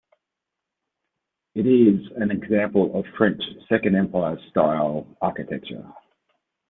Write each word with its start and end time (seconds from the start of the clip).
It 1.53 1.67
is 1.67 2.11
an 2.15 2.31
example 2.31 2.97
of 2.97 3.05
French 3.15 3.39
Second 3.69 3.95
Empire-style 3.95 5.05
architecture. 5.21 5.93